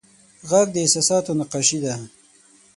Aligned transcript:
غږ 0.49 0.67
د 0.73 0.75
احساساتو 0.85 1.31
نقاشي 1.39 1.79
ده 1.83 1.93